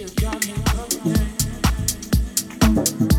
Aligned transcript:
you 0.00 0.08
got 0.18 0.46
me 0.46 0.54
hooked. 2.64 3.09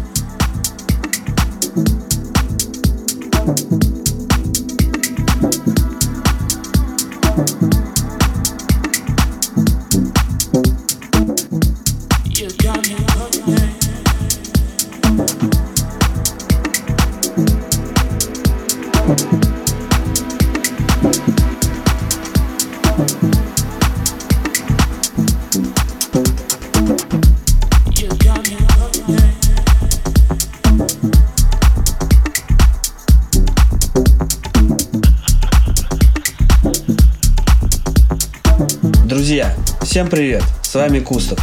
Всем 39.91 40.07
привет! 40.07 40.41
С 40.61 40.73
вами 40.73 41.01
Кустов. 41.01 41.37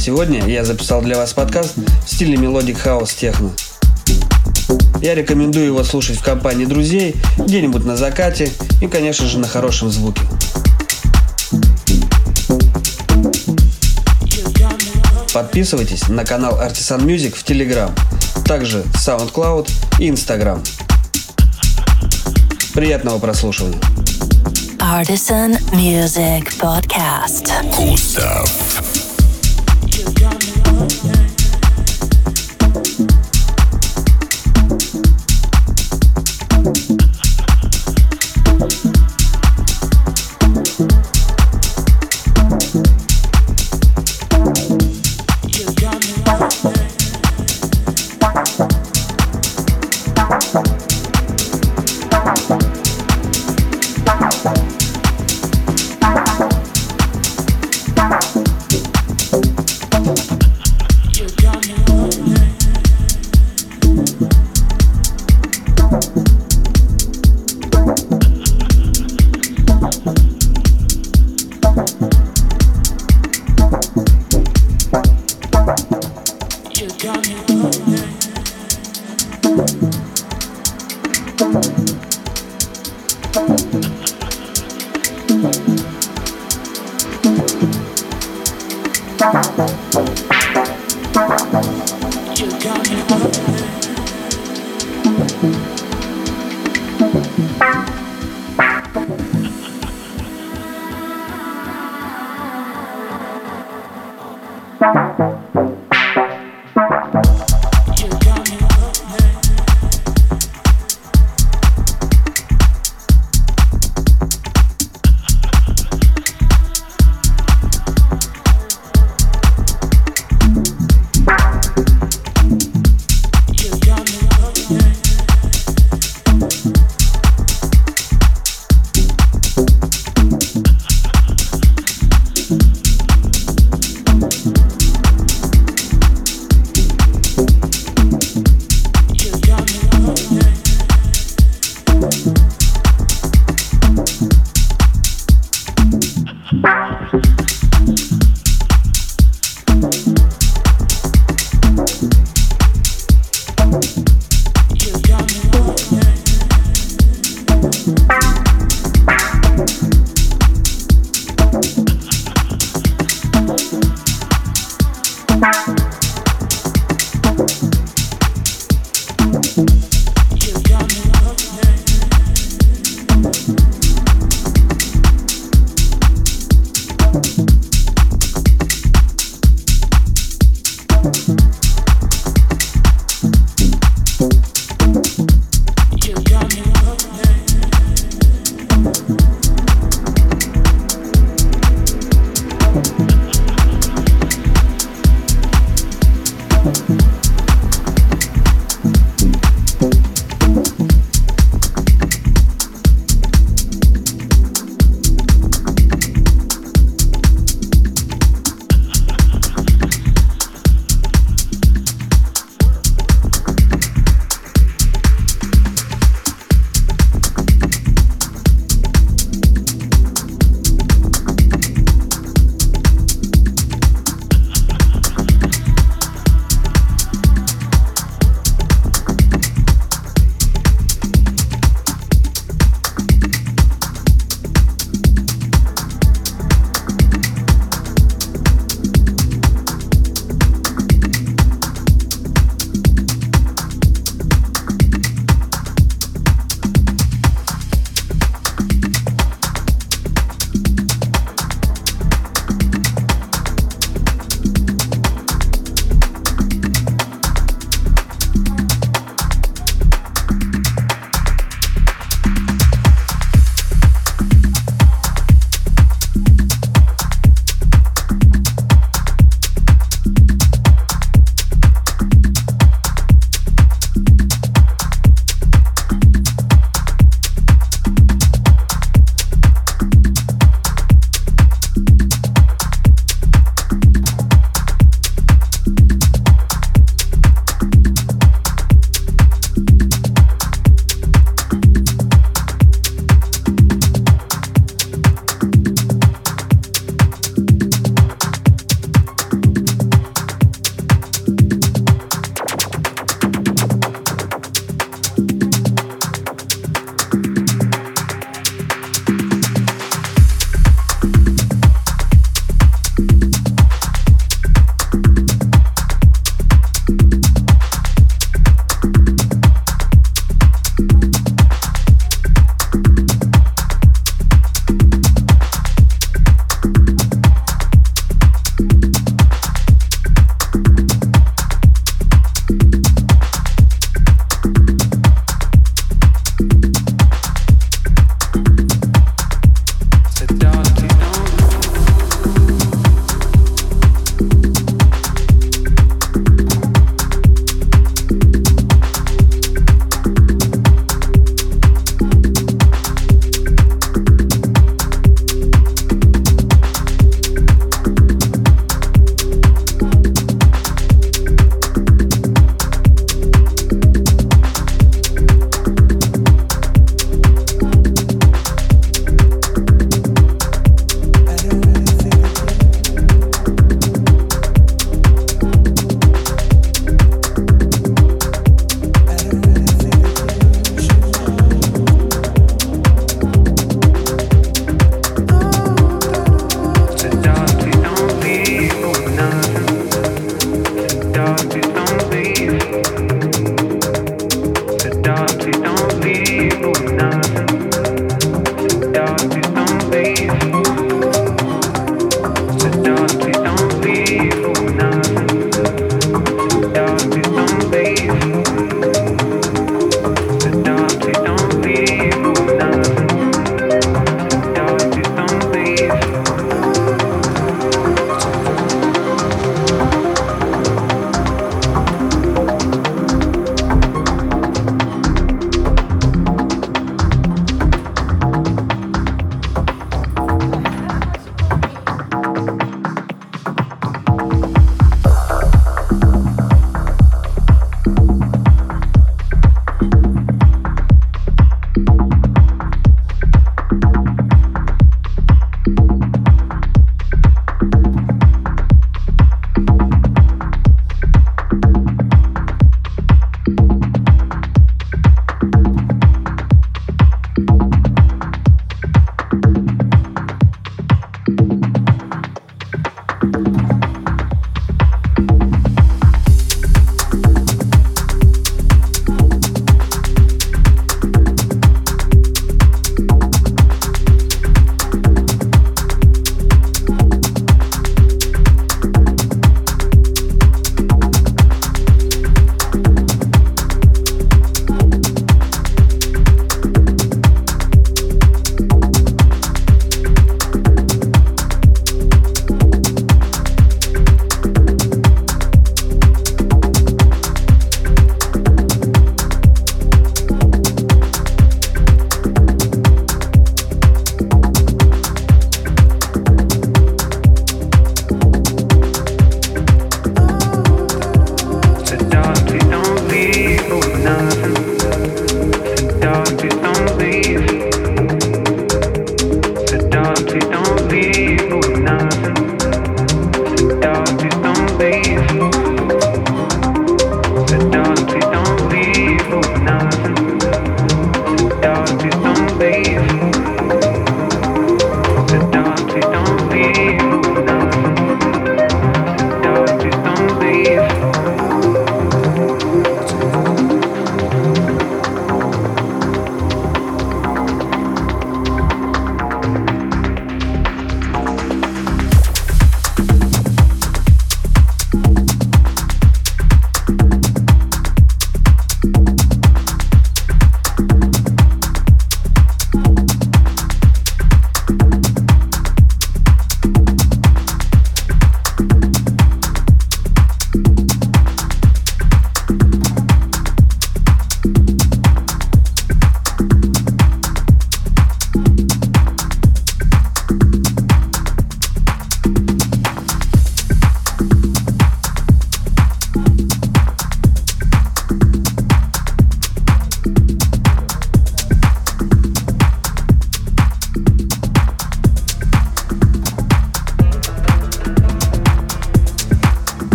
Сегодня 0.00 0.46
я 0.48 0.64
записал 0.64 1.02
для 1.02 1.18
вас 1.18 1.34
подкаст 1.34 1.74
в 1.76 2.10
стиле 2.10 2.38
melodic 2.38 2.78
house 2.78 3.12
techno. 3.12 3.50
Я 5.02 5.14
рекомендую 5.14 5.66
его 5.66 5.84
слушать 5.84 6.16
в 6.16 6.22
компании 6.22 6.64
друзей, 6.64 7.16
где-нибудь 7.36 7.84
на 7.84 7.98
закате 7.98 8.50
и, 8.80 8.86
конечно 8.86 9.26
же, 9.26 9.38
на 9.38 9.46
хорошем 9.46 9.90
звуке. 9.90 10.22
Подписывайтесь 15.34 16.08
на 16.08 16.24
канал 16.24 16.58
Artisan 16.58 17.04
Music 17.04 17.34
в 17.34 17.44
Telegram, 17.44 17.92
также 18.46 18.82
SoundCloud 18.94 19.70
и 19.98 20.08
Instagram. 20.08 20.62
Приятного 22.72 23.18
прослушивания. 23.18 23.78
Artisan 24.84 25.56
Music 25.72 26.44
Podcast. 26.58 27.48
Gustav. 27.72 28.44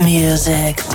Music 0.00 0.85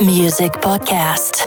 Music 0.00 0.52
Podcast. 0.62 1.39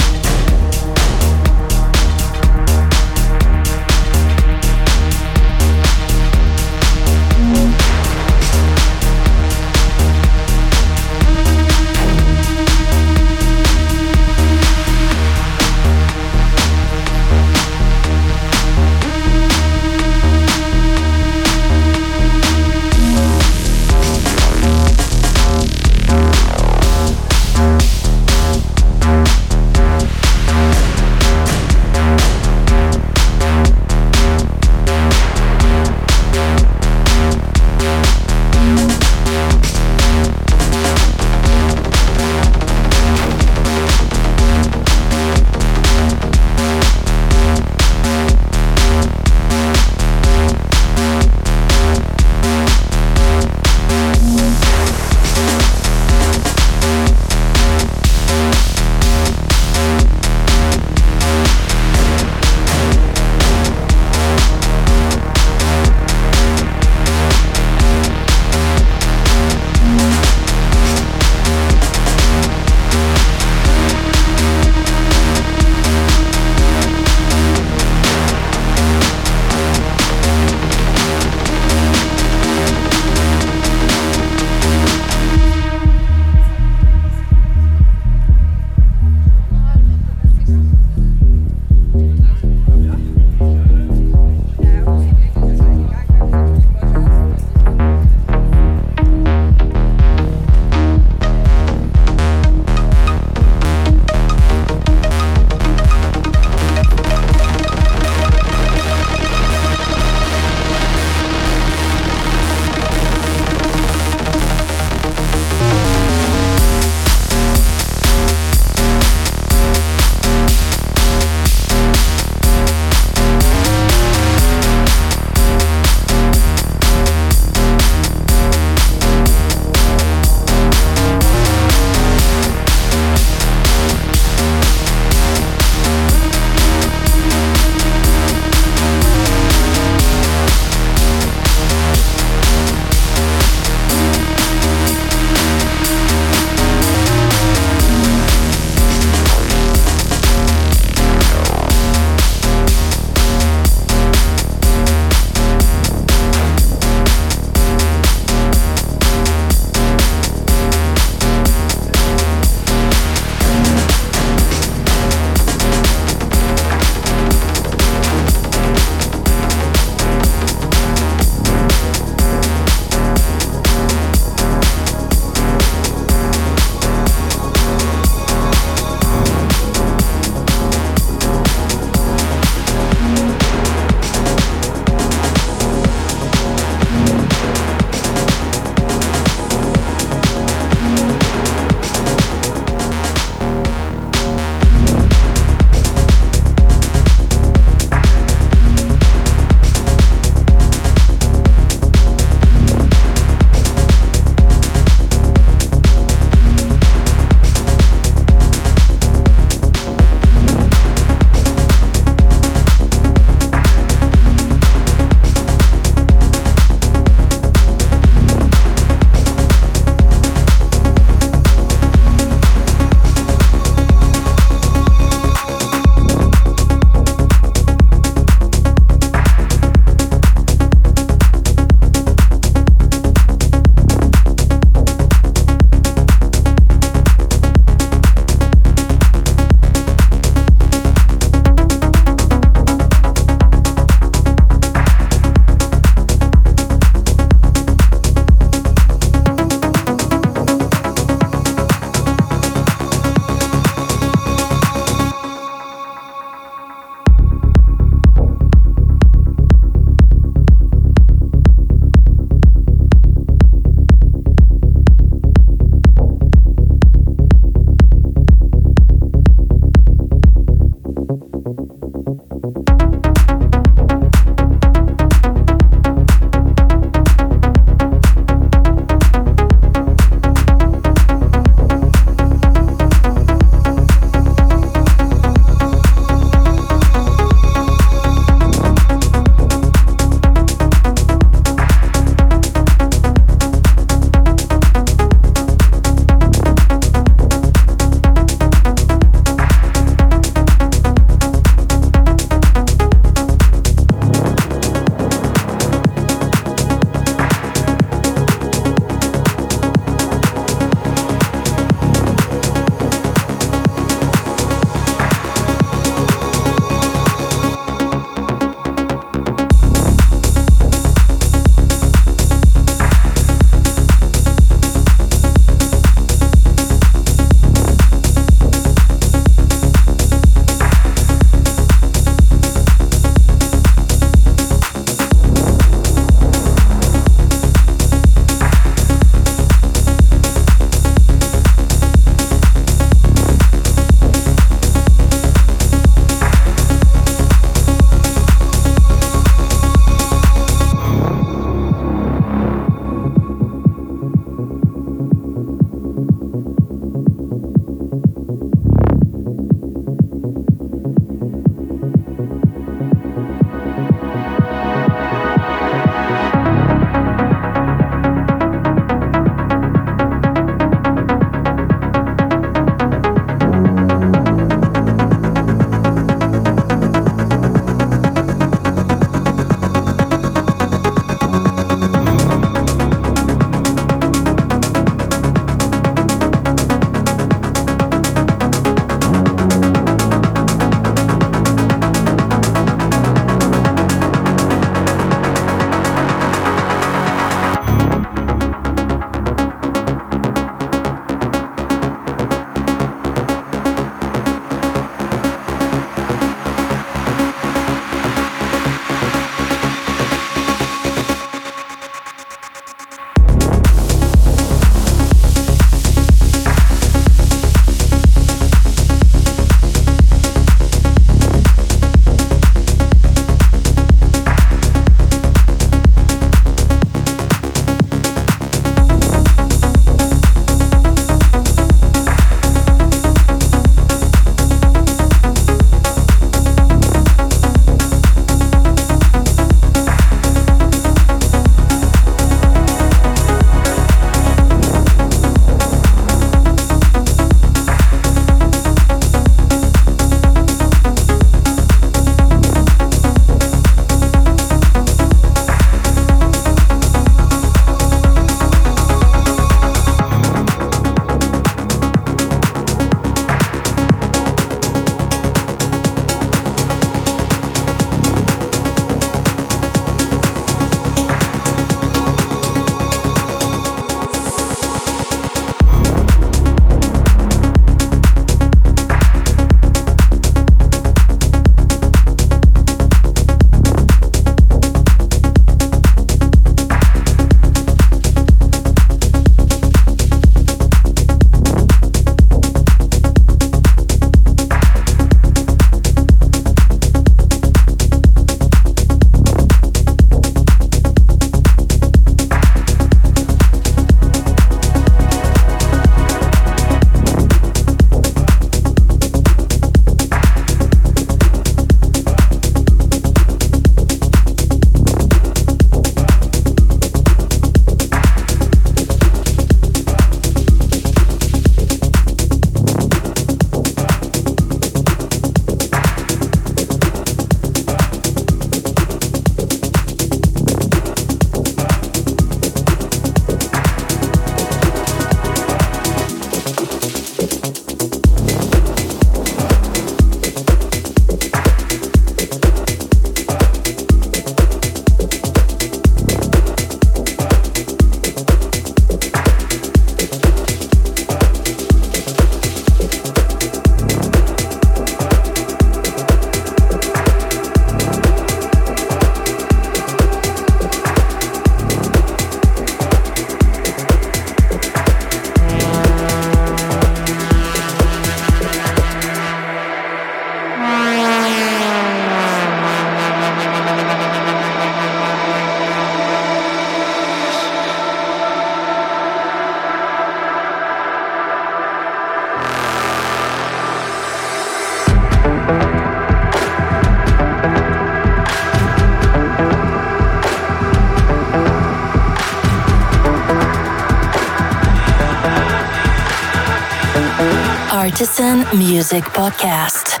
Music 598.57 599.03
Podcast. 599.13 600.00